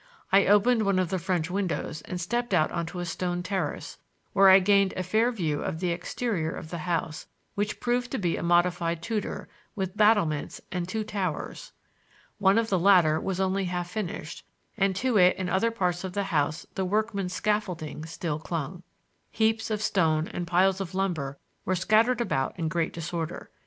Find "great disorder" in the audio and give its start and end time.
22.69-23.51